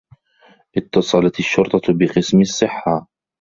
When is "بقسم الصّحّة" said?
1.93-3.07